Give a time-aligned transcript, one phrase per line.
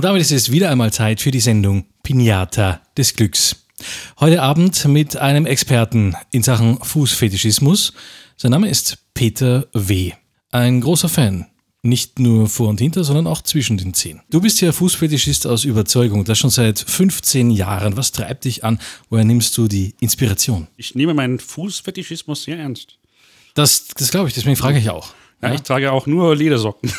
[0.00, 3.66] Und damit ist es wieder einmal Zeit für die Sendung Pinata des Glücks.
[4.18, 7.92] Heute Abend mit einem Experten in Sachen Fußfetischismus.
[8.38, 10.12] Sein Name ist Peter W.
[10.52, 11.48] Ein großer Fan.
[11.82, 14.22] Nicht nur vor und hinter, sondern auch zwischen den Zehen.
[14.30, 17.98] Du bist ja Fußfetischist aus Überzeugung, das schon seit 15 Jahren.
[17.98, 18.80] Was treibt dich an?
[19.10, 20.66] Woher nimmst du die Inspiration?
[20.78, 22.96] Ich nehme meinen Fußfetischismus sehr ernst.
[23.52, 25.12] Das, das glaube ich, deswegen frage ich auch.
[25.42, 25.54] Ja, ja?
[25.56, 26.90] Ich trage auch nur Ledersocken.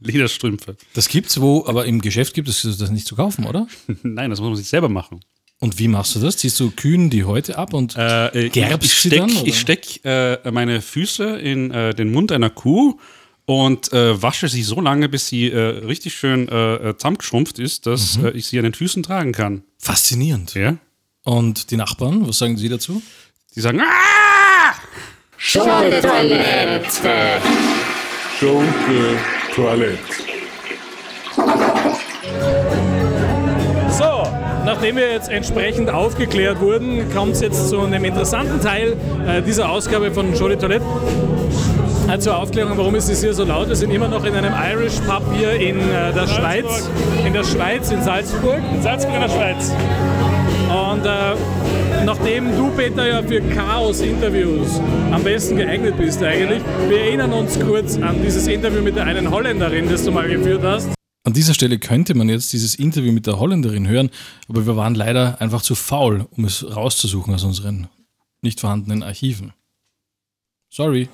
[0.00, 0.76] Lederstrümpfe.
[0.94, 3.66] Das gibt's wo, aber im Geschäft gibt es das nicht zu kaufen, oder?
[4.02, 5.20] Nein, das muss man sich selber machen.
[5.60, 6.36] Und wie machst du das?
[6.36, 9.30] Ziehst du Kühen die heute ab und äh, äh gerbst ich, steck, sie dann?
[9.30, 9.46] Oder?
[9.46, 12.98] Ich stecke äh, meine Füße in äh, den Mund einer Kuh
[13.44, 18.32] und äh, wasche sie so lange, bis sie äh, richtig schön zusammengeschrumpft ist, dass mhm.
[18.34, 19.62] ich sie an den Füßen tragen kann.
[19.78, 20.54] Faszinierend.
[20.54, 20.76] Ja.
[21.24, 23.02] Und die Nachbarn, was sagen sie dazu?
[23.56, 24.74] Die sagen, ah!
[25.36, 27.40] Schunke Toilette!
[28.38, 29.18] Schunke
[29.58, 29.98] Toilette.
[33.90, 34.22] So,
[34.64, 38.96] nachdem wir jetzt entsprechend aufgeklärt wurden, kommt es jetzt zu einem interessanten Teil
[39.26, 40.84] äh, dieser Ausgabe von Show Toilette.
[42.08, 43.68] Äh, zur Aufklärung, warum ist es hier so laut?
[43.68, 46.38] Wir sind immer noch in einem Irish Pub hier in äh, der Salzburg.
[46.38, 46.90] Schweiz.
[47.26, 48.60] In der Schweiz, in Salzburg.
[48.72, 49.72] In Salzburg in der Schweiz.
[50.70, 51.34] Und äh,
[52.04, 57.96] nachdem du, Peter, ja für Chaos-Interviews am besten geeignet bist eigentlich, wir erinnern uns kurz
[57.96, 60.88] an dieses Interview mit der einen Holländerin, das du mal geführt hast.
[61.24, 64.10] An dieser Stelle könnte man jetzt dieses Interview mit der Holländerin hören,
[64.48, 67.88] aber wir waren leider einfach zu faul, um es rauszusuchen aus unseren
[68.40, 69.52] nicht vorhandenen Archiven.
[70.70, 71.08] Sorry.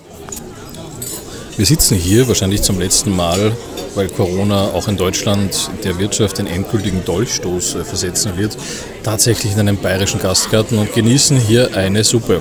[1.56, 3.52] Wir sitzen hier wahrscheinlich zum letzten Mal
[3.94, 8.56] weil Corona auch in Deutschland der Wirtschaft den endgültigen Dolchstoß äh, versetzen wird,
[9.02, 12.40] tatsächlich in einem bayerischen Gastgarten und genießen hier eine Suppe.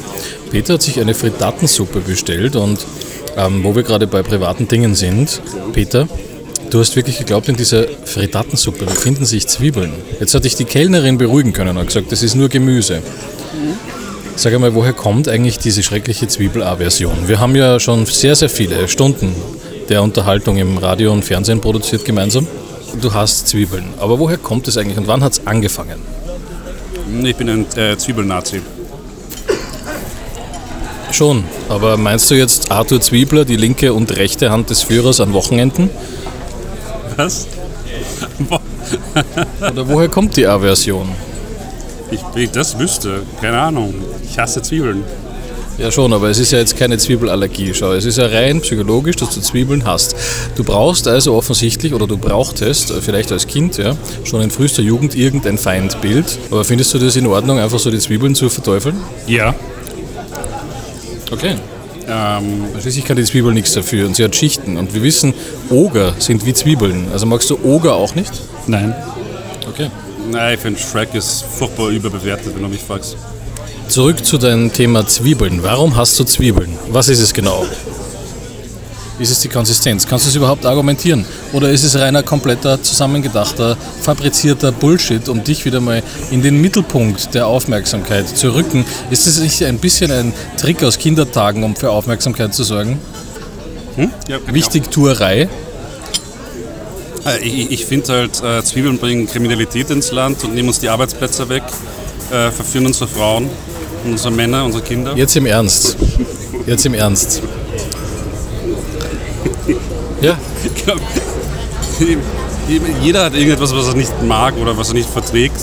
[0.51, 2.85] Peter hat sich eine Frittatensuppe bestellt und
[3.37, 5.41] ähm, wo wir gerade bei privaten Dingen sind,
[5.73, 6.07] Peter,
[6.69, 9.93] Du hast wirklich geglaubt, in dieser Frittatensuppe befinden sich Zwiebeln.
[10.19, 13.03] Jetzt hatte ich die Kellnerin beruhigen können und gesagt, das ist nur Gemüse.
[14.35, 17.27] Sag einmal, woher kommt eigentlich diese schreckliche Zwiebelaversion?
[17.27, 19.35] Wir haben ja schon sehr, sehr viele Stunden
[19.89, 22.47] der Unterhaltung im Radio und Fernsehen produziert gemeinsam.
[22.99, 23.85] Du hast Zwiebeln.
[23.99, 26.01] Aber woher kommt es eigentlich und wann hat es angefangen?
[27.23, 28.61] Ich bin ein äh, Zwiebelnazi.
[31.11, 35.31] Schon, aber meinst du jetzt Arthur Zwiebler, die linke und rechte Hand des Führers an
[35.33, 35.91] Wochenenden?
[37.17, 37.47] Was?
[39.61, 41.09] Oder woher kommt die Aversion?
[42.13, 43.95] Ich, wenn ich das wüsste, keine Ahnung.
[44.23, 45.03] Ich hasse Zwiebeln.
[45.79, 47.73] Ja schon, aber es ist ja jetzt keine Zwiebelallergie.
[47.73, 50.15] Schau, es ist ja rein psychologisch, dass du Zwiebeln hast.
[50.55, 54.83] Du brauchst also offensichtlich, oder du brauchtest, äh, vielleicht als Kind, ja, schon in frühester
[54.83, 56.37] Jugend irgendein Feindbild.
[56.51, 58.97] Aber findest du das in Ordnung, einfach so die Zwiebeln zu verteufeln?
[59.25, 59.55] Ja.
[61.31, 61.55] Okay.
[62.07, 64.77] Ähm, Schließlich kann die Zwiebel nichts dafür und sie hat Schichten.
[64.77, 65.33] Und wir wissen,
[65.71, 67.07] Oger sind wie Zwiebeln.
[67.11, 68.31] Also magst du Oger auch nicht?
[68.67, 68.93] Nein.
[69.67, 69.89] Okay.
[70.31, 73.17] Nein, ich finde Shrek ist furchtbar überbewertet, wenn du mich fragst.
[73.87, 75.61] Zurück zu deinem Thema Zwiebeln.
[75.61, 76.77] Warum hast du Zwiebeln?
[76.89, 77.65] Was ist es genau?
[79.19, 80.07] Ist es die Konsistenz?
[80.07, 81.23] Kannst du es überhaupt argumentieren?
[81.51, 86.01] Oder ist es reiner, kompletter, zusammengedachter, fabrizierter Bullshit, um dich wieder mal
[86.31, 88.85] in den Mittelpunkt der Aufmerksamkeit zu rücken?
[89.11, 92.99] Ist es nicht ein bisschen ein Trick aus Kindertagen, um für Aufmerksamkeit zu sorgen?
[93.97, 94.09] Hm?
[94.27, 95.41] Ja, Wichtigtuerei?
[95.41, 95.47] Äh,
[97.41, 101.49] ich, ich finde halt, äh, Zwiebeln bringen Kriminalität ins Land und nehmen uns die Arbeitsplätze
[101.49, 101.63] weg,
[102.31, 103.49] äh, verführen unsere Frauen
[104.05, 105.15] unsere Männer, unsere Kinder.
[105.15, 105.97] Jetzt im Ernst.
[106.65, 107.41] Jetzt im Ernst.
[110.21, 110.37] Ja.
[113.01, 115.53] Jeder hat irgendetwas, was er nicht mag oder was er nicht verträgt.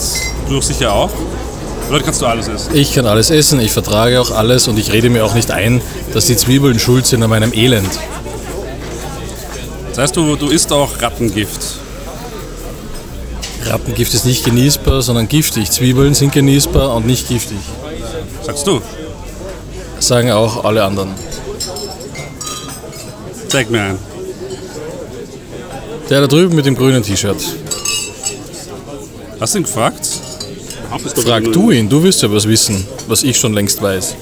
[0.47, 1.09] Du sicher auch.
[1.89, 2.75] Oder kannst du alles essen?
[2.75, 5.81] Ich kann alles essen, ich vertrage auch alles und ich rede mir auch nicht ein,
[6.13, 7.89] dass die Zwiebeln schuld sind an meinem Elend.
[9.91, 11.59] Das heißt, du, du isst auch Rattengift.
[13.65, 15.69] Rattengift ist nicht genießbar, sondern giftig.
[15.69, 17.59] Zwiebeln sind genießbar und nicht giftig.
[18.41, 18.81] Sagst du?
[19.99, 21.13] Sagen auch alle anderen.
[23.49, 23.99] Zeig mir einen.
[26.09, 27.37] Der da drüben mit dem grünen T-Shirt.
[29.39, 30.07] Hast du ihn gefragt?
[31.15, 34.15] Frag du ihn, du wirst ja was wissen, was ich schon längst weiß.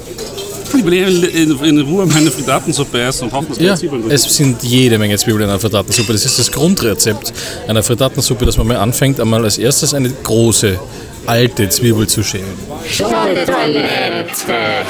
[0.74, 4.12] Ich will in, in, Ruhe meine Frittatensuppe essen und hoffen, dass ja, Zwiebeln drin.
[4.12, 6.14] Es sind jede Menge Zwiebeln in einer Frittatensuppe.
[6.14, 7.34] Das ist das Grundrezept
[7.68, 10.80] einer Frittatensuppe, dass man mal anfängt, einmal als erstes eine große
[11.26, 12.46] alte Zwiebel zu schälen.
[12.90, 14.86] Schunke Toilette.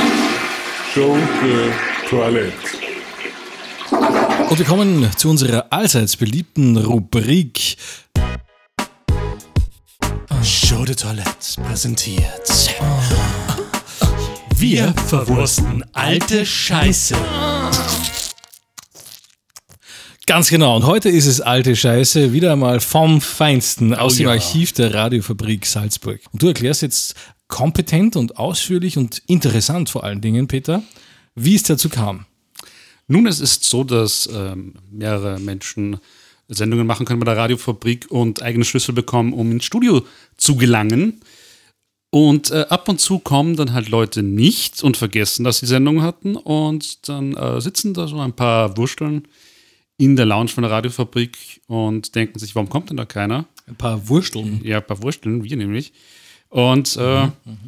[0.94, 1.72] Schunke
[2.10, 2.54] Toilette.
[4.50, 7.78] Und wir kommen zu unserer allseits beliebten Rubrik.
[10.44, 12.76] Show de Toilette präsentiert.
[14.60, 17.16] Wir verwursten alte Scheiße.
[20.26, 20.76] Ganz genau.
[20.76, 24.32] Und heute ist es alte Scheiße, wieder einmal vom Feinsten aus Oh dem ja.
[24.32, 26.20] Archiv der Radiofabrik Salzburg.
[26.34, 27.16] Und du erklärst jetzt
[27.48, 30.84] kompetent und ausführlich und interessant vor allen Dingen, Peter,
[31.36, 32.26] wie es dazu kam.
[33.08, 36.00] Nun, es ist so, dass ähm, mehrere Menschen
[36.50, 40.06] Sendungen machen können bei der Radiofabrik und eigene Schlüssel bekommen, um ins Studio
[40.36, 41.22] zu gelangen.
[42.12, 46.02] Und äh, ab und zu kommen dann halt Leute nicht und vergessen, dass sie Sendung
[46.02, 46.36] hatten.
[46.36, 49.28] Und dann äh, sitzen da so ein paar Wursteln
[49.98, 53.46] in der Lounge von der Radiofabrik und denken sich, warum kommt denn da keiner?
[53.68, 54.62] Ein paar Wursteln.
[54.64, 55.94] Ja, ein paar Wursteln, wir nämlich.
[56.50, 57.28] Und äh,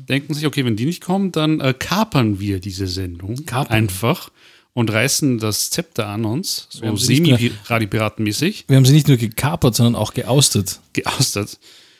[0.10, 3.72] denken sich, okay, wenn die nicht kommen, dann äh, kapern wir diese Sendung Kapern.
[3.72, 4.32] einfach
[4.74, 9.96] und reißen das Zepter an uns, so semi-radiopiratenmäßig, Wir haben sie nicht nur gekapert, sondern
[9.96, 10.80] auch geaustet.
[10.94, 11.60] geaustert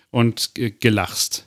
[0.10, 1.46] und ge gelachst.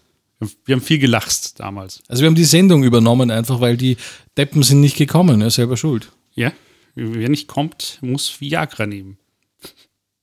[0.64, 2.02] Wir haben viel gelachst damals.
[2.08, 3.96] Also wir haben die Sendung übernommen, einfach weil die
[4.36, 6.12] Deppen sind nicht gekommen, ja, selber schuld.
[6.34, 6.52] Ja,
[6.94, 9.18] wer nicht kommt, muss Viagra nehmen.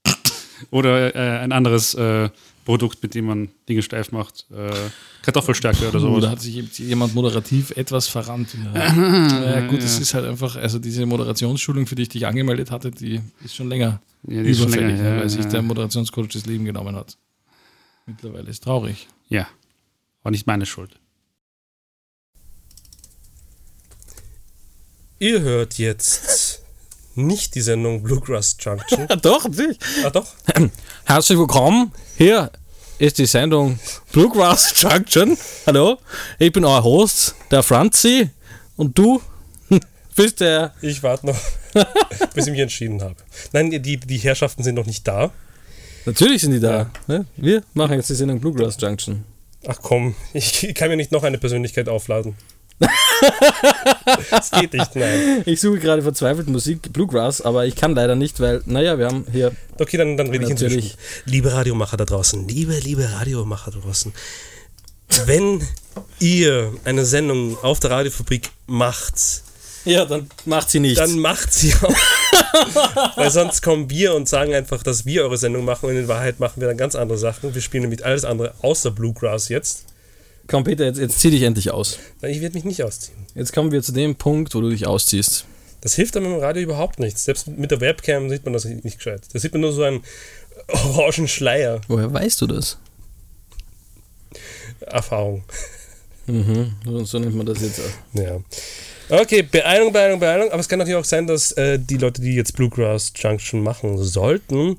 [0.71, 2.29] Oder äh, ein anderes äh,
[2.65, 4.45] Produkt, mit dem man Dinge steif macht.
[4.51, 4.71] Äh,
[5.23, 6.23] Kartoffelstärke oder sowas.
[6.23, 8.49] da hat sich jemand moderativ etwas verrannt.
[8.73, 8.95] Ja,
[9.61, 12.91] ja gut, es ist halt einfach, also diese Moderationsschulung, für die ich dich angemeldet hatte,
[12.91, 15.49] die ist schon länger Ja, ist schon überfällig, länger, ne, ja, weil sich ja.
[15.49, 17.17] der Moderationscoach das Leben genommen hat.
[18.05, 19.07] Mittlerweile ist traurig.
[19.29, 19.47] Ja,
[20.23, 20.99] war nicht meine Schuld.
[25.19, 26.63] Ihr hört jetzt
[27.15, 29.07] nicht die Sendung Bluegrass Junction.
[29.21, 29.77] doch, natürlich.
[30.03, 30.27] ah doch?
[31.05, 31.91] Herzlich willkommen.
[32.17, 32.51] Hier
[32.97, 33.79] ist die Sendung
[34.11, 35.37] Bluegrass Junction.
[35.65, 35.97] Hallo,
[36.39, 38.29] ich bin euer Host, der Franzi.
[38.77, 39.21] Und du
[40.15, 40.73] bist der.
[40.81, 41.39] Ich warte noch,
[42.33, 43.17] bis ich mich entschieden habe.
[43.53, 45.31] Nein, die, die Herrschaften sind noch nicht da.
[46.05, 46.89] Natürlich sind die da.
[47.05, 47.25] ne?
[47.37, 49.23] Wir machen jetzt die Sendung Bluegrass Junction.
[49.67, 52.35] Ach komm, ich kann mir nicht noch eine Persönlichkeit aufladen.
[54.31, 55.43] das geht nicht, nein.
[55.45, 59.25] Ich suche gerade verzweifelt Musik Bluegrass, aber ich kann leider nicht, weil, naja, wir haben
[59.31, 59.51] hier.
[59.77, 60.93] Okay, dann, dann rede ich Natürlich.
[60.93, 60.97] inzwischen.
[61.25, 64.11] Liebe Radiomacher da draußen, liebe, liebe Radiomacher da draußen,
[65.25, 65.61] wenn
[66.19, 69.43] ihr eine Sendung auf der Radiofabrik macht,
[69.85, 70.99] Ja, dann macht sie nichts.
[70.99, 71.95] dann macht sie auch.
[73.15, 76.39] Weil sonst kommen wir und sagen einfach, dass wir eure Sendung machen und in Wahrheit
[76.39, 77.53] machen wir dann ganz andere Sachen.
[77.53, 79.85] Wir spielen nämlich alles andere außer Bluegrass jetzt.
[80.47, 81.97] Komm, Peter, jetzt, jetzt zieh dich endlich aus.
[82.21, 83.17] Nein, Ich werde mich nicht ausziehen.
[83.35, 85.45] Jetzt kommen wir zu dem Punkt, wo du dich ausziehst.
[85.81, 87.23] Das hilft mit dem Radio überhaupt nichts.
[87.23, 89.21] Selbst mit der Webcam sieht man das nicht gescheit.
[89.33, 90.03] Da sieht man nur so einen
[90.67, 91.81] orangen Schleier.
[91.87, 92.77] Woher weißt du das?
[94.81, 95.43] Erfahrung.
[96.31, 98.19] Mhm, so, nennt man das jetzt auch.
[98.19, 98.39] Ja.
[99.09, 100.49] Okay, Beeilung, Beeilung, Beeilung.
[100.51, 104.01] Aber es kann natürlich auch sein, dass äh, die Leute, die jetzt Bluegrass Junction machen
[104.01, 104.77] sollten,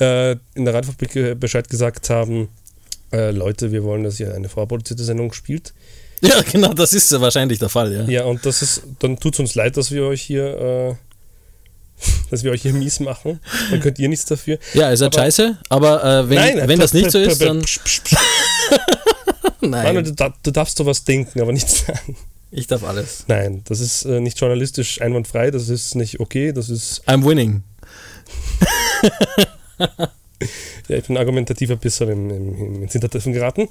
[0.00, 2.48] äh, in der Radiofabrik äh, Bescheid gesagt haben,
[3.12, 5.74] äh, Leute, wir wollen, dass ihr eine vorproduzierte Sendung spielt.
[6.22, 8.04] Ja, genau, das ist ja wahrscheinlich der Fall, ja.
[8.04, 10.94] Ja, und das ist, dann tut es uns leid, dass wir euch hier, äh,
[12.30, 13.40] dass wir euch hier mies machen.
[13.70, 14.58] Dann könnt ihr nichts dafür.
[14.72, 17.62] Ja, ist halt Aber- scheiße, aber äh, wenn, Nein, wenn das nicht so ist, dann.
[19.70, 22.16] Manuel, Nein, du, du darfst sowas denken, aber nicht sagen.
[22.50, 23.24] ich darf alles.
[23.28, 27.62] Nein, das ist äh, nicht journalistisch einwandfrei, das ist nicht okay, das ist, I'm winning.
[30.88, 33.68] ja, ich bin argumentativer Pisser im, im, im, ins Hintertreffen geraten.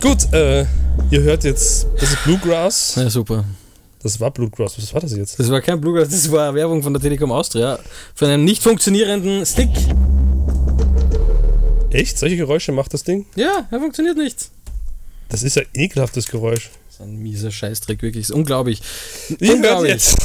[0.00, 0.66] Gut, äh,
[1.10, 2.94] ihr hört jetzt, das ist Bluegrass.
[2.96, 3.44] Ja, super.
[4.02, 5.38] Das war Bluegrass, was war das jetzt?
[5.38, 7.78] Das war kein Bluegrass, das war Werbung von der Telekom Austria
[8.14, 9.70] für einen nicht funktionierenden Stick.
[11.90, 12.18] Echt?
[12.18, 13.26] Solche Geräusche macht das Ding?
[13.36, 14.50] Ja, er funktioniert nicht.
[15.28, 16.70] Das ist ja ein ekelhaftes Geräusch.
[16.86, 18.26] Das ist ein mieser Scheißdreck, wirklich.
[18.26, 18.80] Das ist unglaublich.
[19.28, 19.92] Hört Unglaublich.
[19.92, 20.16] jetzt.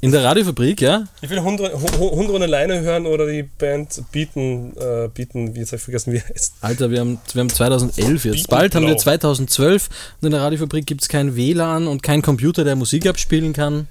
[0.00, 1.08] In der Radiofabrik, ja?
[1.22, 5.68] Ich will Hund, Hund, ohne Leine hören oder die Band bieten, äh, bieten, wie jetzt
[5.68, 6.54] habe ich vergessen, wie er heißt.
[6.60, 8.48] Alter, wir haben, wir haben 2011 jetzt.
[8.48, 9.02] Bald haben wir blau.
[9.02, 9.88] 2012
[10.20, 13.88] und in der Radiofabrik gibt es kein WLAN und kein Computer, der Musik abspielen kann.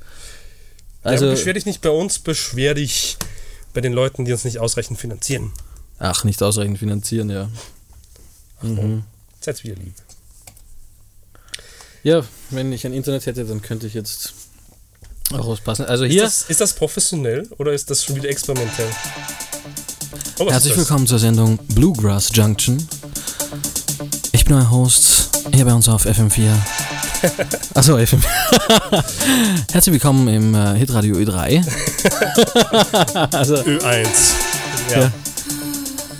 [1.02, 3.18] Also, Also, ja, beschwer dich nicht bei uns, beschwer dich
[3.74, 5.52] bei den Leuten, die uns nicht ausreichend finanzieren.
[5.98, 7.50] ach, nicht ausreichend finanzieren, ja.
[8.62, 9.04] Mhm.
[9.42, 9.94] Seid wieder lieb.
[12.04, 14.34] Ja, wenn ich ein Internet hätte, dann könnte ich jetzt
[15.32, 15.86] auch was passen.
[15.86, 18.90] Also Ist, hier, das, ist das professionell oder ist das schon wieder experimentell?
[20.38, 22.86] Oh, herzlich ist willkommen zur Sendung Bluegrass Junction.
[24.34, 26.52] Ich bin euer Host hier bei uns auf FM4.
[27.74, 28.22] Achso, FM.
[29.72, 31.66] herzlich willkommen im äh, Hitradio Ö3.
[33.34, 34.08] also, Ö1.
[34.92, 35.00] Ja.
[35.00, 35.12] Ja.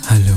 [0.08, 0.33] Hallo.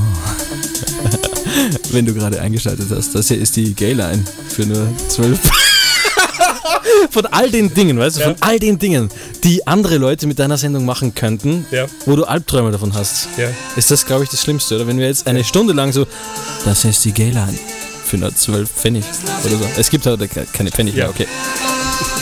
[1.92, 5.40] Wenn du gerade eingeschaltet hast, das hier ist die Gayline für nur 12.
[7.12, 8.26] von all den Dingen, weißt du, Ja.
[8.28, 9.10] von all den Dingen,
[9.44, 11.86] die andere Leute mit deiner Sendung machen könnten, Ja.
[12.06, 13.48] wo du Albträume davon hast, Ja.
[13.76, 14.88] ist das, glaube ich, das Schlimmste, oder?
[14.88, 16.06] Wenn wir jetzt eine Stunde lang so,
[16.66, 17.58] das hier ist die Gayline
[18.06, 19.06] für nur 12 Pfennig
[19.46, 19.66] oder so.
[19.78, 21.06] Es gibt heute ke- keine Pfennig Ja.
[21.06, 21.28] mehr, okay.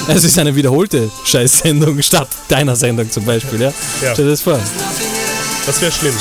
[0.07, 3.73] Es ist eine wiederholte Scheißsendung statt deiner Sendung zum Beispiel, ja?
[4.01, 4.13] Ja.
[4.13, 4.59] Stell dir das vor.
[5.65, 6.13] Das wäre schlimm.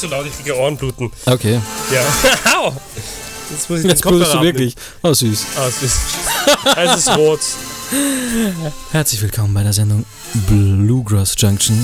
[0.00, 1.10] So laut, ich kriege Ohrenbluten.
[1.26, 1.60] Okay.
[1.92, 2.02] Ja.
[2.56, 2.72] Au!
[3.50, 4.74] Jetzt muss ich Jetzt blutest du wirklich.
[5.02, 5.44] Oh, süß.
[5.56, 5.98] Ah, es ist,
[6.76, 7.40] es ist rot.
[8.92, 10.04] Herzlich willkommen bei der Sendung
[10.46, 11.76] Bluegrass Junction.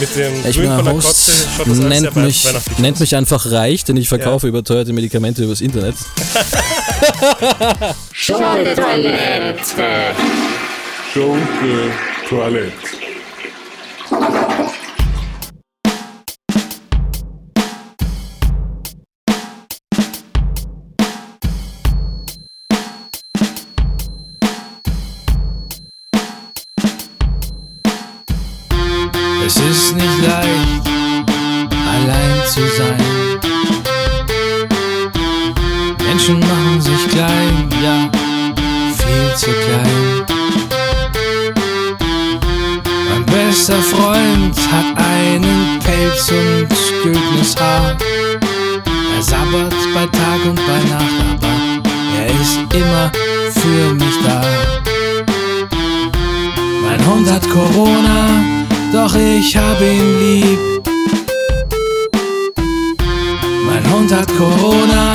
[0.00, 1.06] Mit dem Ich bin Grün von der Host.
[1.06, 2.46] Kotze das alles Nennt mich,
[2.78, 5.94] nennt mich einfach reich, denn ich verkaufe überteuerte Medikamente übers Internet.
[8.12, 9.60] Schunke-Toilette.
[11.12, 11.92] Schunke
[12.28, 13.05] Toilette.
[29.46, 30.88] Es ist nicht leicht,
[31.70, 32.98] allein zu sein.
[36.04, 38.10] Menschen machen sich klein, ja,
[38.98, 40.26] viel zu klein.
[43.08, 46.68] Mein bester Freund hat einen Pelz und
[47.04, 47.96] güldenes Haar.
[49.16, 51.54] Er sabbert bei Tag und bei Nacht, aber
[52.18, 53.12] er ist immer
[53.54, 54.42] für mich da.
[56.82, 58.65] Mein Hund hat Corona,
[58.96, 60.58] doch ich hab ihn lieb.
[63.66, 65.06] Mein Hund hat Corona,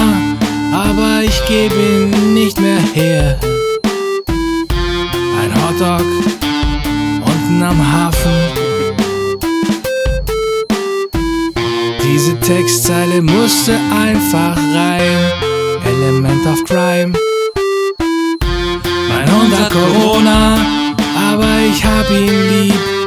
[0.72, 3.40] aber ich geb ihn nicht mehr her.
[5.42, 6.06] Ein Hotdog
[7.32, 8.40] unten am Hafen.
[12.04, 13.74] Diese Textzeile musste
[14.08, 15.18] einfach rein.
[15.86, 17.14] Element of Crime.
[19.10, 20.58] Mein Hund hat Corona,
[21.32, 23.01] aber ich hab ihn lieb.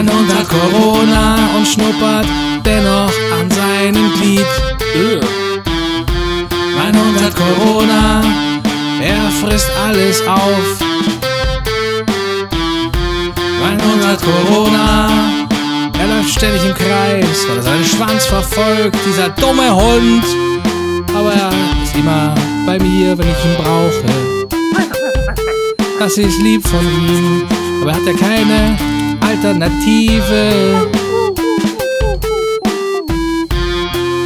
[0.00, 2.26] Hund hat Corona und schnuppert
[2.64, 4.46] dennoch an seinem Glied.
[6.76, 8.20] Mein Hund hat Corona,
[9.00, 10.68] er frisst alles auf.
[13.62, 15.08] Mein Hund hat Corona,
[15.98, 20.24] er läuft ständig im Kreis, weil er seinen Schwanz verfolgt, dieser dumme Hund.
[21.14, 21.50] Aber er
[21.82, 22.34] ist immer
[22.66, 24.04] bei mir, wenn ich ihn brauche.
[25.98, 27.48] Das ist lieb von ihm,
[27.80, 28.95] aber er hat ja keine
[29.36, 30.88] Alternative.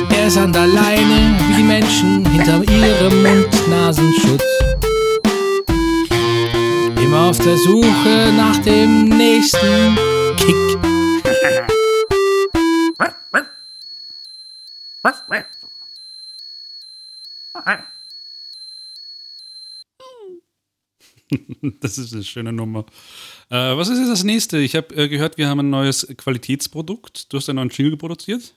[0.08, 4.44] Er ist an der Leine, wie die Menschen hinter ihrem Mund-Nasenschutz.
[7.02, 9.98] Immer auf der Suche nach dem nächsten
[10.36, 10.70] Kick.
[21.80, 22.84] Das ist eine schöne Nummer.
[23.50, 24.58] Äh, was ist jetzt das nächste?
[24.58, 27.32] Ich habe äh, gehört, wir haben ein neues Qualitätsprodukt.
[27.32, 28.54] Du hast einen neuen Jingle produziert.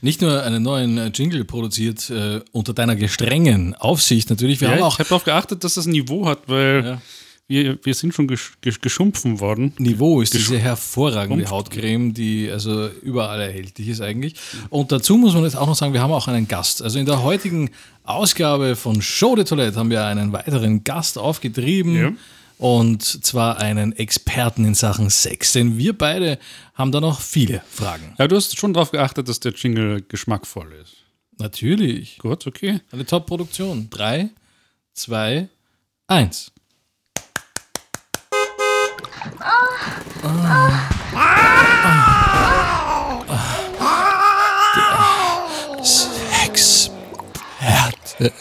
[0.00, 4.60] Nicht nur einen neuen äh, Jingle produziert, äh, unter deiner gestrengen Aufsicht natürlich.
[4.60, 7.02] Wir haben auch ich habe darauf geachtet, dass das ein Niveau hat, weil Ja.
[7.48, 9.72] Wir, wir sind schon gesch gesch geschumpfen worden.
[9.78, 11.72] Niveau ist diese hervorragende Schrumpft.
[11.72, 14.34] Hautcreme, die also überall erhältlich ist eigentlich.
[14.68, 16.82] Und dazu muss man jetzt auch noch sagen, wir haben auch einen Gast.
[16.82, 17.70] Also in der heutigen
[18.04, 21.96] Ausgabe von Show de Toilette haben wir einen weiteren Gast aufgetrieben.
[21.96, 22.12] Ja.
[22.58, 25.52] Und zwar einen Experten in Sachen Sex.
[25.52, 26.38] Denn wir beide
[26.74, 28.14] haben da noch viele Fragen.
[28.18, 30.96] Ja, du hast schon darauf geachtet, dass der Jingle geschmackvoll ist.
[31.38, 32.18] Natürlich.
[32.18, 32.80] Gut, okay.
[32.90, 33.88] Eine Top-Produktion.
[33.90, 34.30] Drei,
[34.92, 35.48] zwei,
[36.08, 36.50] eins.
[45.82, 48.32] Sexperte.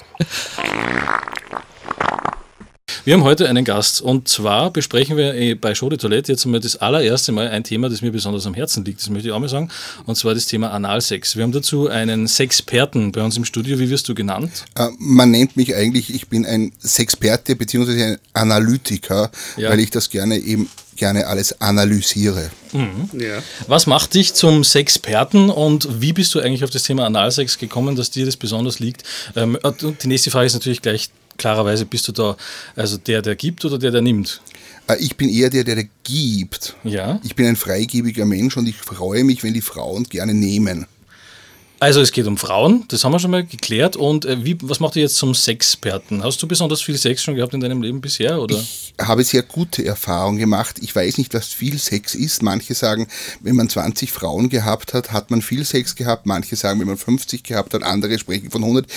[3.08, 6.44] Wir haben heute einen Gast und zwar besprechen wir eh bei Show de Toilette jetzt
[6.44, 9.34] einmal das allererste Mal ein Thema, das mir besonders am Herzen liegt, das möchte ich
[9.34, 9.70] auch mal sagen,
[10.06, 11.38] und zwar das Thema Analsex.
[11.38, 14.66] Wir haben dazu einen Sexperten bei uns im Studio, wie wirst du genannt?
[14.76, 18.04] Äh, Man nennt mich eigentlich, ich bin ein Sexperte bzw.
[18.04, 19.70] ein Analytiker, Ja.
[19.70, 22.52] weil ich das gerne eben gerne alles analysiere.
[22.74, 23.42] Ja.
[23.68, 27.96] Was macht dich zum Sexperten und wie bist du eigentlich auf das Thema Analsex gekommen,
[27.96, 29.04] dass dir das besonders liegt?
[29.38, 32.36] Ähm, und die nächste Frage ist natürlich gleich klarerweise, bist du da
[32.76, 34.42] also der, der gibt oder der, der nimmt?
[34.88, 36.76] Äh, Ich bin eher der, der gibt.
[36.84, 37.20] Ja.
[37.24, 40.86] Ich bin ein freigebiger Mensch und ich freue mich, wenn die Frauen gerne nehmen.
[41.80, 43.96] Also es geht um Frauen, das haben wir schon mal geklärt.
[43.96, 46.24] Und äh, wie, was macht dich jetzt zum Sexperten?
[46.24, 48.42] Hast du besonders viel Sex schon gehabt in deinem Leben bisher?
[48.42, 48.56] Oder?
[48.58, 50.78] Ich habe sehr gute Erfahrungen gemacht.
[50.82, 52.42] Ich weiß nicht, was viel Sex ist.
[52.42, 53.08] Manche sagen,
[53.42, 56.26] wenn man 20 Frauen gehabt hat, hat man viel Sex gehabt.
[56.26, 58.88] Manche sagen, wenn man 50 gehabt hat, andere sprechen von 100.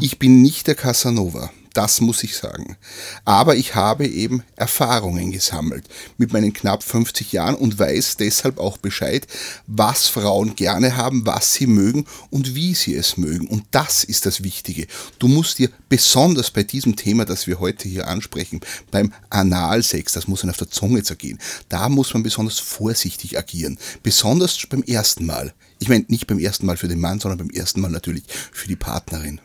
[0.00, 1.50] Ich bin nicht der Casanova.
[1.72, 2.76] Das muss ich sagen.
[3.24, 8.76] Aber ich habe eben Erfahrungen gesammelt mit meinen knapp 50 Jahren und weiß deshalb auch
[8.76, 9.26] Bescheid,
[9.66, 13.46] was Frauen gerne haben, was sie mögen und wie sie es mögen.
[13.46, 14.86] Und das ist das Wichtige.
[15.18, 18.60] Du musst dir besonders bei diesem Thema, das wir heute hier ansprechen,
[18.90, 23.78] beim Analsex, das muss man auf der Zunge zergehen, da muss man besonders vorsichtig agieren.
[24.02, 25.54] Besonders beim ersten Mal.
[25.80, 28.68] Ich meine, nicht beim ersten Mal für den Mann, sondern beim ersten Mal natürlich für
[28.68, 29.40] die Partnerin.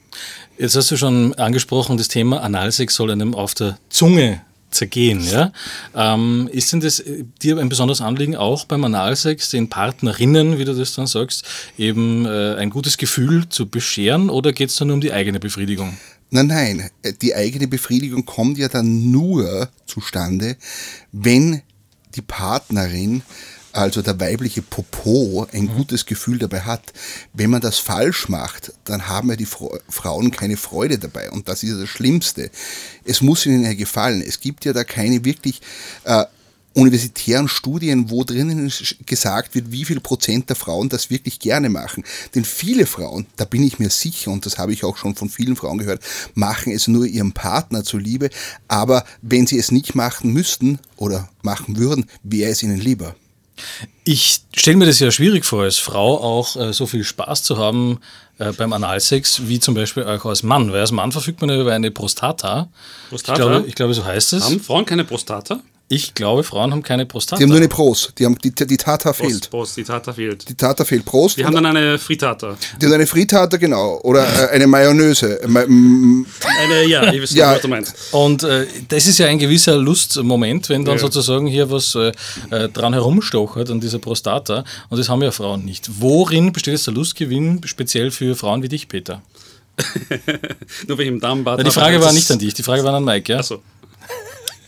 [0.58, 5.22] Jetzt hast du schon angesprochen, das Thema Analsex soll einem auf der Zunge zergehen.
[5.24, 5.52] Ja?
[5.96, 10.66] Ähm, ist denn das äh, dir ein besonderes Anliegen, auch beim Analsex den Partnerinnen, wie
[10.66, 11.46] du das dann sagst,
[11.78, 15.40] eben äh, ein gutes Gefühl zu bescheren oder geht es dann nur um die eigene
[15.40, 15.98] Befriedigung?
[16.30, 20.58] Nein, nein, äh, die eigene Befriedigung kommt ja dann nur zustande,
[21.12, 21.62] wenn
[22.16, 23.24] die Partnerin
[23.76, 25.76] also der weibliche Popo, ein mhm.
[25.76, 26.94] gutes Gefühl dabei hat.
[27.34, 31.30] Wenn man das falsch macht, dann haben ja die Frauen keine Freude dabei.
[31.30, 32.50] Und das ist ja das Schlimmste.
[33.04, 34.24] Es muss ihnen ja gefallen.
[34.26, 35.62] Es gibt ja da keine wirklich
[36.06, 36.24] äh,
[36.74, 38.72] universitären Studien, wo drinnen
[39.06, 42.04] gesagt wird, wie viel Prozent der Frauen das wirklich gerne machen.
[42.34, 45.30] Denn viele Frauen, da bin ich mir sicher, und das habe ich auch schon von
[45.30, 46.02] vielen Frauen gehört,
[46.34, 48.30] machen es nur ihrem Partner zuliebe.
[48.68, 53.16] Aber wenn sie es nicht machen müssten oder machen würden, wäre es ihnen lieber.
[54.04, 57.58] Ich stelle mir das ja schwierig vor, als Frau auch äh, so viel Spaß zu
[57.58, 58.00] haben
[58.38, 60.72] äh, beim Analsex, wie zum Beispiel auch als Mann.
[60.72, 62.70] Weil als Mann verfügt man ja über eine Prostata.
[63.10, 63.34] Prostata?
[63.34, 64.44] Ich glaube, ich glaube so heißt es.
[64.44, 65.62] Haben Frauen keine Prostata?
[65.88, 67.38] Ich glaube, Frauen haben keine Prostata.
[67.38, 68.12] Die haben nur eine Pros.
[68.18, 69.50] Die, haben, die, die Tata Prost, fehlt.
[69.52, 70.50] Prost, die Tata fehlt.
[70.50, 71.06] Die Tata fehlt.
[71.06, 71.38] Prost.
[71.38, 72.58] Die haben dann eine Frittata.
[72.82, 74.00] Die haben eine Frittata, genau.
[74.02, 75.42] Oder äh, eine Mayonnaise.
[75.44, 77.54] eine, ja, ich weiß ja.
[77.54, 77.96] was du meinst.
[78.14, 81.02] Und äh, das ist ja ein gewisser Lustmoment, wenn dann ja.
[81.02, 82.12] sozusagen hier was äh,
[82.50, 84.64] äh, dran herumstochert an dieser Prostata.
[84.90, 86.02] Und das haben ja Frauen nicht.
[86.02, 89.22] Worin besteht jetzt der Lustgewinn speziell für Frauen wie dich, Peter?
[90.88, 91.66] Nur wegen dem Darmbad.
[91.66, 93.40] Die Frage war nicht an dich, die Frage war an Mike, ja?
[93.40, 93.62] Achso.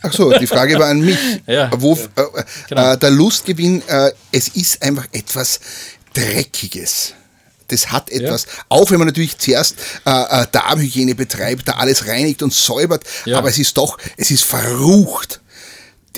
[0.02, 1.18] Ach so, die Frage war an mich.
[1.48, 2.24] ja, Wo, ja.
[2.24, 2.94] Äh, genau.
[2.94, 5.60] äh, der Lustgewinn, äh, es ist einfach etwas
[6.14, 7.14] Dreckiges.
[7.70, 8.52] Das hat etwas, ja.
[8.70, 9.76] auch wenn man natürlich zuerst
[10.06, 14.44] äh, äh Darmhygiene betreibt, da alles reinigt und säubert, aber es ist doch, es ist
[14.44, 15.42] verrucht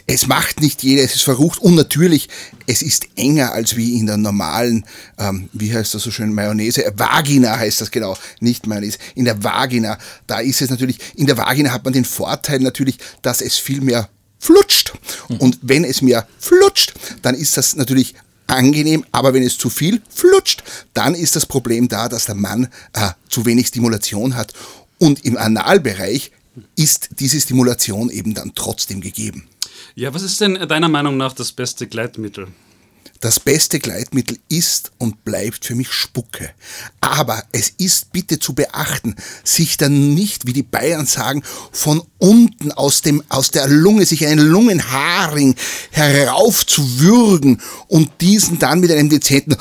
[0.08, 2.30] es macht nicht jeder, es ist verrucht und natürlich,
[2.68, 4.86] es ist enger als wie in der normalen,
[5.18, 9.26] ähm, wie heißt das so schön, Mayonnaise, äh, Vagina heißt das genau, nicht Mayonnaise, in
[9.26, 13.42] der Vagina, da ist es natürlich, in der Vagina hat man den Vorteil natürlich, dass
[13.42, 14.10] es viel mehr
[14.40, 14.94] flutscht
[15.28, 15.38] mhm.
[15.38, 18.16] und wenn es mehr flutscht, dann ist das natürlich
[18.48, 22.68] angenehm, aber wenn es zu viel flutscht, dann ist das Problem da, dass der Mann
[22.94, 24.54] äh, zu wenig Stimulation hat
[24.98, 26.32] und im Analbereich
[26.76, 29.48] ist diese Stimulation eben dann trotzdem gegeben.
[29.96, 32.48] Ja, was ist denn deiner Meinung nach das beste Gleitmittel?
[33.22, 36.52] Das beste Gleitmittel ist und bleibt für mich Spucke.
[37.02, 42.72] Aber es ist bitte zu beachten, sich dann nicht, wie die Bayern sagen, von unten
[42.72, 45.56] aus, dem, aus der Lunge, sich einen Lungenharing
[45.92, 49.58] heraufzuwürgen und diesen dann mit einem dezenten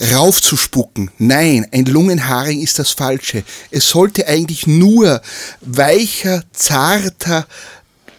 [0.00, 1.10] raufzuspucken.
[1.18, 3.44] Nein, ein Lungenharing ist das Falsche.
[3.70, 5.20] Es sollte eigentlich nur
[5.60, 7.46] weicher, zarter,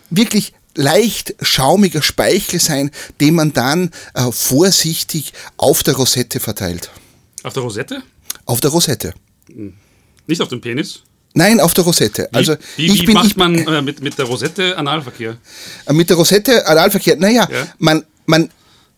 [0.10, 6.92] wirklich leicht schaumiger Speichel sein, den man dann äh, vorsichtig auf der Rosette verteilt.
[7.44, 8.04] Auf der Rosette?
[8.46, 9.14] Auf der Rosette.
[9.48, 9.74] Hm.
[10.28, 11.02] Nicht auf dem Penis?
[11.34, 12.30] Nein, auf der Rosette.
[12.32, 15.38] Wie, also wie, ich wie bin, macht man äh, mit, mit der Rosette Analverkehr?
[15.86, 17.68] Äh, mit der Rosette Analverkehr, naja, ja.
[17.80, 18.50] man, man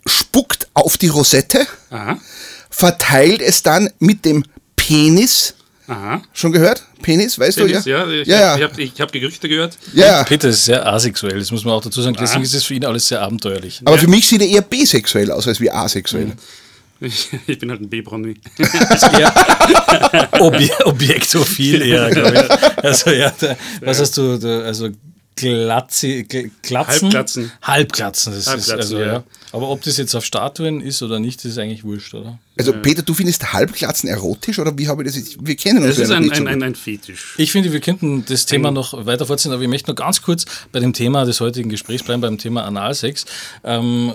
[0.06, 1.65] spuckt auf die Rosette.
[1.89, 2.19] Aha
[2.74, 4.44] verteilt es dann mit dem
[4.76, 5.54] Penis.
[5.88, 6.22] Aha.
[6.34, 6.84] Schon gehört?
[7.02, 7.90] Penis, weißt Penis, du?
[7.90, 8.22] Ja, ja.
[8.22, 8.70] Ich ja, ja.
[8.70, 9.78] habe hab Gerüchte gehört.
[9.94, 10.24] Ja.
[10.24, 12.16] Peter ist sehr asexuell, das muss man auch dazu sagen.
[12.20, 12.46] Deswegen ah.
[12.46, 13.82] ist es für ihn alles sehr abenteuerlich.
[13.86, 14.02] Aber ja.
[14.02, 16.28] für mich sieht er eher bisexuell aus als wie asexuell.
[16.28, 16.34] Mhm.
[17.48, 18.36] Ich bin halt ein B-Bronni.
[20.40, 22.74] Obje Objektophil eher, glaube ich.
[22.84, 24.90] Also ja, da, was hast du, da, also
[25.36, 26.24] Glatzi,
[26.62, 27.04] Glatzen?
[27.04, 27.52] Halbglatzen.
[27.62, 29.06] Halbglatzen, das Halbglatzen, ist also, ja.
[29.06, 29.24] ja.
[29.52, 32.39] Aber ob das jetzt auf Statuen ist oder nicht, ist eigentlich wurscht, oder?
[32.56, 35.38] Also Peter, du findest Halbglatzen erotisch oder wie habe ich das jetzt?
[35.41, 37.34] Wir kennen uns Das ist ein, ein, ein, ein, Fetisch.
[37.38, 40.46] Ich finde, wir könnten das Thema noch weiter fortsetzen, aber ich möchte noch ganz kurz
[40.72, 43.26] bei dem Thema des heutigen Gesprächs bleiben, beim Thema Analsex.
[43.63, 44.13] Ähm,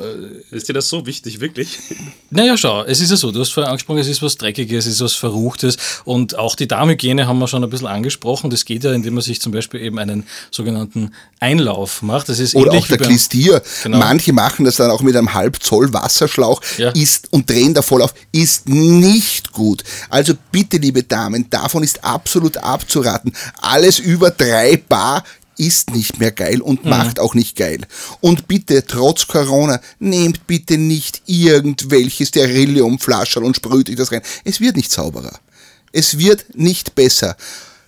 [0.53, 1.79] ist dir das so wichtig, wirklich?
[2.31, 4.95] Naja, schau, es ist ja so, du hast vorher angesprochen, es ist was Dreckiges, es
[4.95, 8.51] ist was Verruchtes und auch die Darmhygiene haben wir schon ein bisschen angesprochen.
[8.51, 11.08] Das geht ja, indem man sich zum Beispiel eben einen sogenannten
[11.41, 12.29] Einlauf macht.
[12.29, 13.63] Das ist Oder auch der Klistier.
[13.83, 13.99] Genau.
[13.99, 16.91] Manche machen das dann auch mit einem halb Zoll Wasserschlauch ja.
[16.91, 19.85] ist, und drehen da voll auf ist nicht gut.
[20.11, 23.33] Also bitte, liebe Damen, davon ist absolut abzuraten.
[23.61, 25.25] Alles über drei Bar
[25.59, 26.91] ist nicht mehr geil und mhm.
[26.91, 27.81] macht auch nicht geil.
[28.21, 34.23] Und bitte, trotz Corona, nehmt bitte nicht irgendwelche Sterilliumflaschen und sprüht euch das rein.
[34.45, 35.39] Es wird nicht sauberer.
[35.93, 37.37] Es wird nicht besser.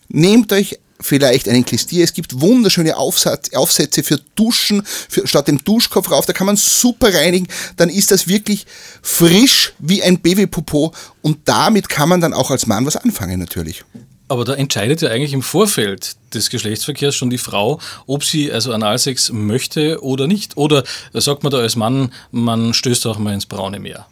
[0.08, 2.04] Nehmt euch vielleicht einen Klistier.
[2.04, 6.26] Es gibt wunderschöne Aufsatz, Aufsätze für Duschen, für, statt dem Duschkopf rauf.
[6.26, 7.48] Da kann man super reinigen.
[7.76, 8.66] Dann ist das wirklich
[9.02, 10.92] frisch wie ein Babypopo.
[11.22, 13.84] Und damit kann man dann auch als Mann was anfangen, natürlich.
[14.30, 18.72] Aber da entscheidet ja eigentlich im Vorfeld des Geschlechtsverkehrs schon die Frau, ob sie also
[18.72, 20.56] Analsex möchte oder nicht.
[20.56, 24.06] Oder sagt man da als Mann, man stößt auch mal ins braune Meer?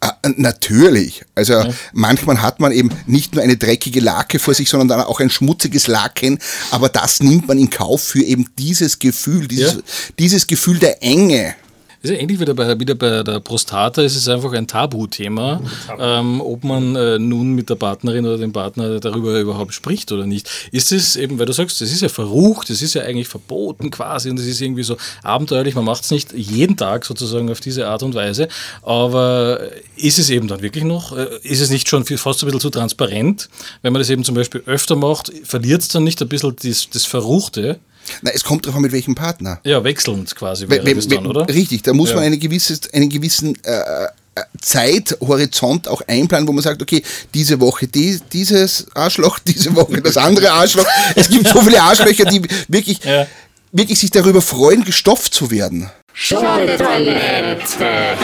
[0.00, 1.22] Ah, natürlich.
[1.36, 1.72] Also ja.
[1.92, 5.30] manchmal hat man eben nicht nur eine dreckige Lake vor sich, sondern dann auch ein
[5.30, 6.40] schmutziges Laken.
[6.72, 9.80] Aber das nimmt man in Kauf für eben dieses Gefühl, dieses, ja.
[10.18, 11.54] dieses Gefühl der Enge.
[12.02, 15.60] Ist ja ähnlich wie bei, wieder bei der Prostata, es ist einfach ein Tabuthema,
[15.98, 20.24] ähm, ob man äh, nun mit der Partnerin oder dem Partner darüber überhaupt spricht oder
[20.24, 20.48] nicht.
[20.72, 23.90] Ist es eben, weil du sagst, das ist ja verrucht, das ist ja eigentlich verboten
[23.90, 27.60] quasi und das ist irgendwie so abenteuerlich, man macht es nicht jeden Tag sozusagen auf
[27.60, 28.48] diese Art und Weise,
[28.80, 29.60] aber
[29.96, 32.70] ist es eben dann wirklich noch, äh, ist es nicht schon fast ein bisschen zu
[32.70, 33.50] transparent,
[33.82, 36.88] wenn man das eben zum Beispiel öfter macht, verliert es dann nicht ein bisschen das,
[36.88, 37.78] das Verruchte?
[38.22, 39.60] Na, es kommt darauf an, mit welchem Partner.
[39.64, 41.48] Ja, wechselnd quasi wäre we, we, dann, oder?
[41.48, 42.16] Richtig, da muss ja.
[42.16, 47.02] man eine gewisse, einen gewissen äh, äh, Zeithorizont auch einplanen, wo man sagt, okay,
[47.34, 50.86] diese Woche die, dieses Arschloch, diese Woche das andere Arschloch.
[51.16, 53.26] Es gibt so viele Arschlöcher, die wirklich, ja.
[53.72, 55.90] wirklich sich darüber freuen, gestopft zu werden.
[56.12, 58.16] Schunke-Toilette.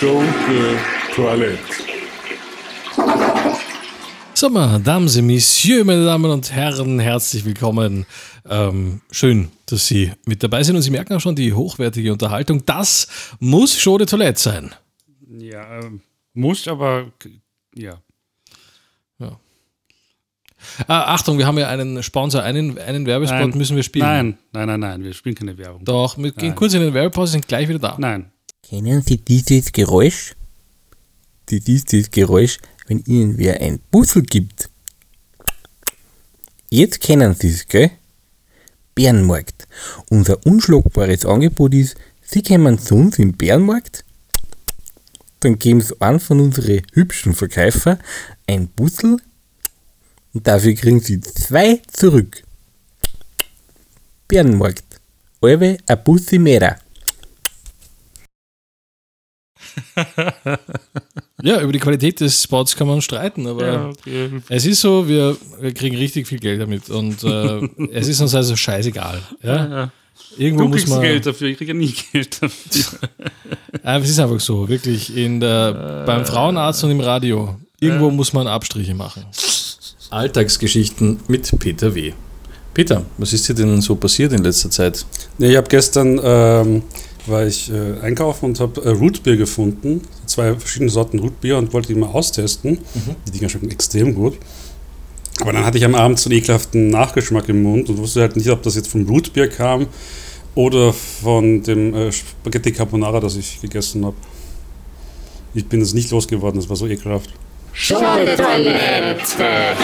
[0.00, 1.93] Schunke-Toilette.
[4.36, 8.04] So, Dames et Messieurs, meine Damen und Herren, herzlich willkommen
[8.50, 12.66] ähm, schön, dass Sie mit dabei sind und Sie merken auch schon die hochwertige Unterhaltung.
[12.66, 13.06] Das
[13.38, 14.74] muss Show de Toilette sein.
[15.38, 15.90] Ja, äh,
[16.32, 17.12] muss, aber
[17.76, 18.02] ja.
[19.20, 19.38] ja.
[20.88, 24.04] Ah, Achtung, wir haben ja einen Sponsor, einen, einen Werbespot nein, müssen wir spielen.
[24.04, 25.84] Nein, nein, nein, nein, wir spielen keine Werbung.
[25.84, 27.94] Doch, wir gehen kurz in den Werbepause, sind gleich wieder da.
[28.00, 28.32] Nein.
[28.68, 30.34] Kennen Sie dieses Geräusch?
[31.48, 34.70] Dieses Geräusch, wenn Ihnen wer ein Puzzle gibt.
[36.70, 37.90] Jetzt kennen Sie es, gell?
[38.94, 39.66] Bärenmarkt.
[40.10, 44.04] Unser unschlagbares Angebot ist, Sie kommen zu uns im Bärenmarkt,
[45.40, 47.98] dann geben Sie einen von unseren hübschen Verkäufer
[48.46, 49.18] ein Bussel
[50.32, 52.42] und dafür kriegen Sie zwei zurück.
[54.26, 54.84] Bärenmarkt.
[55.42, 56.80] Alwe a Bussi mehr.
[61.42, 64.30] Ja, über die Qualität des Spots kann man streiten, aber ja, okay.
[64.48, 68.34] es ist so, wir, wir kriegen richtig viel Geld damit und äh, es ist uns
[68.34, 69.20] also scheißegal.
[69.42, 69.68] Ja?
[69.68, 69.92] ja.
[70.36, 72.98] Irgendwo du muss man, Geld dafür, ich kriege ja nie Geld dafür.
[73.82, 75.16] es ist einfach so, wirklich.
[75.16, 78.12] In der, äh, beim Frauenarzt und im Radio, irgendwo äh.
[78.12, 79.24] muss man Abstriche machen.
[80.10, 82.12] Alltagsgeschichten mit Peter W.
[82.72, 85.06] Peter, was ist dir denn so passiert in letzter Zeit?
[85.38, 86.82] Ja, ich habe gestern ähm,
[87.26, 91.88] war ich äh, einkaufen und habe äh, Rootbier gefunden, zwei verschiedene Sorten Rootbier und wollte
[91.88, 92.72] die mal austesten.
[92.72, 93.16] Mhm.
[93.26, 94.38] Die Dinger schmecken extrem gut.
[95.40, 98.36] Aber dann hatte ich am Abend so einen ekelhaften Nachgeschmack im Mund und wusste halt
[98.36, 99.86] nicht, ob das jetzt vom Rootbier kam
[100.54, 104.16] oder von dem äh, Spaghetti Carbonara, das ich gegessen habe.
[105.54, 107.30] Ich bin es nicht losgeworden, das war so ekelhaft.
[107.72, 109.76] Schunke Toilette.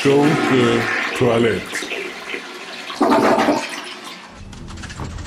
[0.00, 0.80] Schunke
[1.18, 2.01] Toilette.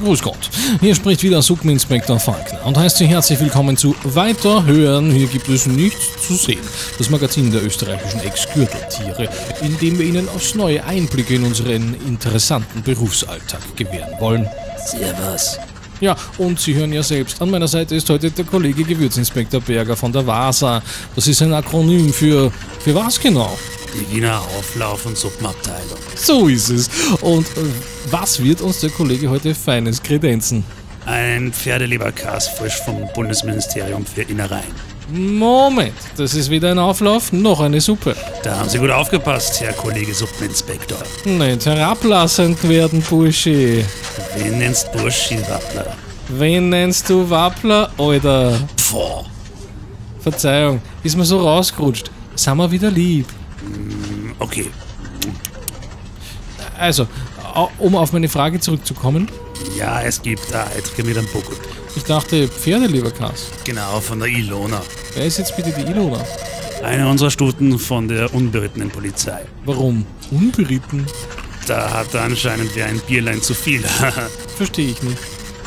[0.05, 5.09] Grüß Gott, hier spricht wieder Suppeninspektor Falkner und heißt Sie herzlich willkommen zu Weiterhören.
[5.09, 6.59] Hier gibt es nichts zu sehen.
[6.99, 9.27] Das Magazin der österreichischen Ex-Gürteltiere,
[9.61, 14.47] in dem wir Ihnen aufs neue Einblicke in unseren interessanten Berufsalltag gewähren wollen.
[14.85, 15.57] Servus.
[15.99, 19.95] Ja, und Sie hören ja selbst, an meiner Seite ist heute der Kollege Gewürzinspektor Berger
[19.95, 20.83] von der WASA.
[21.15, 23.57] Das ist ein Akronym für, für was genau?
[24.09, 25.97] Wiener Auflauf- und Suppenabteilung.
[26.15, 26.89] So ist es.
[27.21, 27.61] Und äh,
[28.11, 30.63] was wird uns der Kollege heute Feines kredenzen?
[31.05, 34.73] Ein Pferdeleberkas frisch vom Bundesministerium für Innereien.
[35.07, 38.15] Moment, das ist weder ein Auflauf noch eine Suppe.
[38.41, 40.97] Da haben Sie gut aufgepasst, Herr Kollege Suppeninspektor.
[41.25, 43.85] Nicht herablassend werden, Burschi.
[44.35, 45.95] Wen nennst Burschi Wappler?
[46.27, 48.59] Wen nennst du Wappler, Alter?
[48.77, 49.25] Pfoh.
[50.21, 52.09] Verzeihung, ist mir so rausgerutscht.
[52.35, 53.27] Sind wir wieder lieb.
[53.65, 54.69] Mm, okay.
[56.77, 57.07] Also,
[57.79, 59.29] um auf meine Frage zurückzukommen.
[59.77, 61.55] Ja, es gibt da Eitke mit einem Buckel.
[61.95, 63.51] Ich dachte Pferdeleberkas.
[63.63, 64.81] Genau, von der Ilona.
[65.13, 66.23] Wer ist jetzt bitte die Ilona?
[66.83, 69.41] Eine unserer Stuten von der unberittenen Polizei.
[69.63, 70.05] Warum?
[70.31, 71.05] Unberitten?
[71.67, 73.81] Da hat anscheinend wer ein Bierlein zu viel.
[74.57, 75.17] Verstehe ich nicht.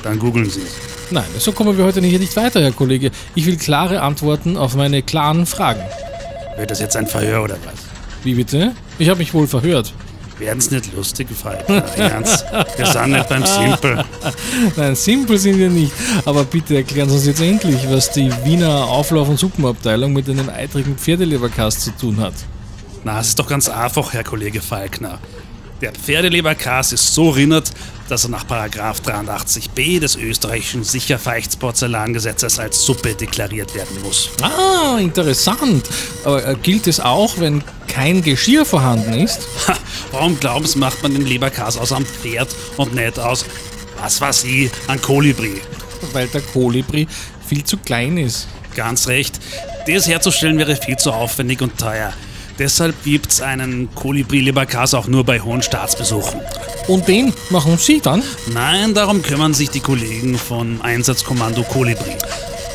[0.03, 0.77] Dann googeln Sie es.
[1.11, 3.11] Nein, so kommen wir heute hier nicht weiter, Herr Kollege.
[3.35, 5.83] Ich will klare Antworten auf meine klaren Fragen.
[6.59, 7.85] Wird das jetzt ein Verhör oder was?
[8.25, 8.75] Wie bitte?
[8.99, 9.93] Ich habe mich wohl verhört.
[10.39, 11.77] Werden's nicht lustig, Falkner.
[11.97, 12.45] Ernst.
[12.77, 14.05] Wir sind nicht beim Simple.
[14.77, 15.93] Nein, simpel sind wir nicht.
[16.25, 20.49] Aber bitte erklären Sie uns jetzt endlich, was die Wiener Auflauf- und Suppenabteilung mit einem
[20.49, 22.35] eitrigen Pferdeleberkast zu tun hat.
[23.05, 25.19] Na, es ist doch ganz einfach, Herr Kollege Falkner.
[25.81, 27.71] Der Pferdeleberkas ist so rinnert,
[28.09, 34.31] dass er nach 83b des österreichischen Sicherfechtsporzellangesetzes als Suppe deklariert werden muss.
[34.43, 35.89] Ah, interessant.
[36.25, 39.41] Aber äh, gilt es auch, wenn kein Geschirr vorhanden ist?
[39.69, 39.75] Ha,
[40.11, 43.45] warum glauben Sie, macht man den Leberkas aus einem Pferd und nicht aus,
[44.01, 45.61] was weiß ich, einem Kolibri?
[46.13, 47.07] Weil der Kolibri
[47.47, 48.49] viel zu klein ist.
[48.75, 49.39] Ganz recht.
[49.87, 52.13] Das herzustellen wäre viel zu aufwendig und teuer.
[52.59, 56.41] Deshalb gibt es einen Kolibri-Leberkas auch nur bei hohen Staatsbesuchen.
[56.89, 58.23] Und den machen Sie dann?
[58.53, 62.17] Nein, darum kümmern sich die Kollegen vom Einsatzkommando Kolibri.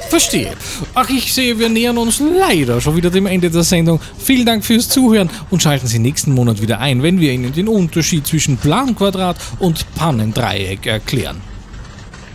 [0.10, 0.52] Verstehe.
[0.93, 4.00] Ach, ich sehe, wir nähern uns leider schon wieder dem Ende der Sendung.
[4.19, 7.67] Vielen Dank fürs Zuhören und schalten Sie nächsten Monat wieder ein, wenn wir Ihnen den
[7.67, 11.41] Unterschied zwischen Planquadrat und Pannendreieck erklären.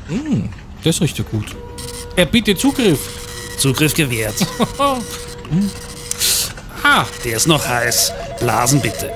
[0.09, 0.49] Hm,
[0.83, 1.55] das riecht ja gut.
[2.17, 2.99] Er bitte Zugriff.
[3.59, 4.35] Zugriff gewährt.
[6.90, 8.12] Ah, Der ist noch heiß.
[8.40, 9.12] Blasen bitte.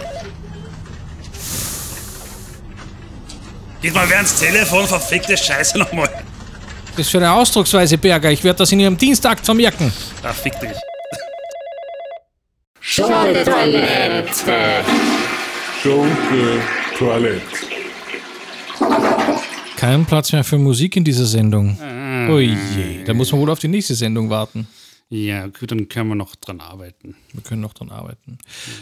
[3.81, 6.09] Geht mal wer ans Telefon, verfickte Scheiße nochmal.
[6.97, 8.31] das ist für eine Ausdrucksweise, Berger.
[8.31, 9.91] Ich werde das in Ihrem Dienstakt vermerken.
[10.23, 10.71] Ah, fick dich.
[12.81, 14.85] Schunke-Toilette.
[15.83, 16.61] Schunke
[16.99, 17.43] Toilette.
[19.77, 21.79] Kein Platz mehr für Musik in dieser Sendung.
[22.31, 24.69] Oh je, da muss man wohl auf die nächste Sendung warten.
[25.15, 27.17] Ja, gut, dann können wir noch dran arbeiten.
[27.35, 28.39] Wir können noch dran arbeiten.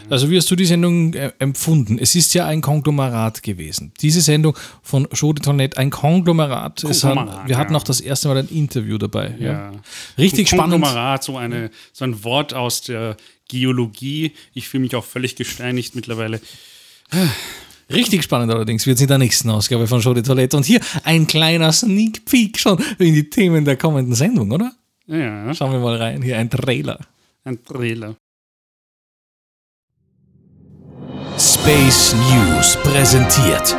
[0.09, 1.99] Also wie hast du die Sendung äh, empfunden?
[1.99, 3.91] Es ist ja ein Konglomerat gewesen.
[3.99, 6.85] Diese Sendung von Show de Toilette, ein Konglomerat.
[6.85, 7.79] Es hat, Konglomerat, wir hatten ja.
[7.79, 9.35] auch das erste Mal ein Interview dabei.
[9.39, 9.51] Ja.
[9.51, 9.71] Ja.
[10.17, 10.81] Richtig Ein spannend.
[10.81, 13.17] Konglomerat, so, eine, so ein Wort aus der
[13.49, 14.31] Geologie.
[14.53, 16.39] Ich fühle mich auch völlig gesteinigt mittlerweile.
[17.89, 20.55] Richtig spannend allerdings wird es in der nächsten Ausgabe von Show de Toilette.
[20.55, 24.71] Und hier ein kleiner Sneak Peek schon in die Themen der kommenden Sendung, oder?
[25.07, 26.21] Ja, Schauen wir mal rein.
[26.21, 26.99] Hier ein Trailer.
[27.43, 28.15] ein Trailer.
[31.37, 33.75] Space News präsentiert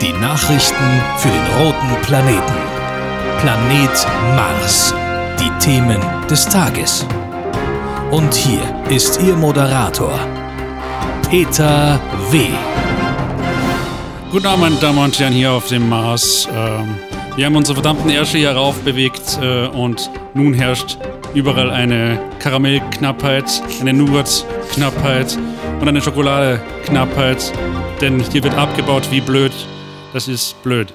[0.00, 2.54] die Nachrichten für den roten Planeten.
[3.40, 4.06] Planet
[4.36, 4.94] Mars.
[5.40, 7.06] Die Themen des Tages.
[8.10, 10.18] Und hier ist Ihr Moderator,
[11.28, 12.46] Peter W.
[14.30, 16.48] Guten Abend, meine Damen und Herren, hier auf dem Mars.
[16.52, 16.94] Ähm,
[17.36, 20.96] wir haben unsere verdammten Ärsche hier raufbewegt äh, und nun herrscht
[21.34, 25.36] überall eine Karamellknappheit, eine Nougat-Knappheit
[25.78, 27.52] und eine Schokolade-Knappheit,
[28.00, 29.52] denn hier wird abgebaut wie blöd.
[30.14, 30.94] Das ist blöd.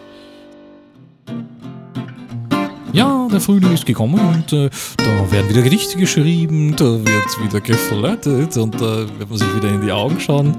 [3.31, 8.57] Der Frühling ist gekommen und äh, da werden wieder Gedichte geschrieben, da wird wieder geflirtet
[8.57, 10.57] und da wird man sich wieder in die Augen schauen.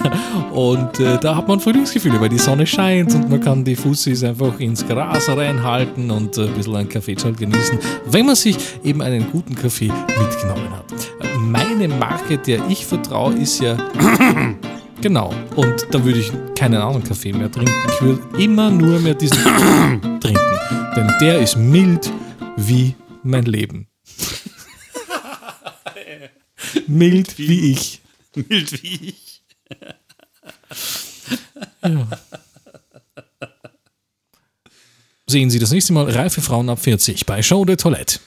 [0.52, 4.24] und äh, da hat man Frühlingsgefühle, weil die Sonne scheint und man kann die Fussis
[4.24, 9.02] einfach ins Gras reinhalten und äh, ein bisschen einen Kaffeeschal genießen, wenn man sich eben
[9.02, 10.92] einen guten Kaffee mitgenommen hat.
[11.20, 13.76] Äh, Meine Marke, der ich vertraue, ist ja
[15.00, 15.34] Genau.
[15.56, 17.74] Und da würde ich keinen anderen Kaffee mehr trinken.
[17.92, 19.36] Ich würde immer nur mehr diesen
[20.20, 20.40] trinken.
[20.96, 22.10] Denn der ist mild
[22.56, 23.88] wie mein Leben.
[26.86, 28.00] mild wie ich.
[28.34, 29.42] Mild wie ich.
[35.26, 38.20] Sehen Sie das nächste Mal reife Frauen ab 40 bei Show de Toilette.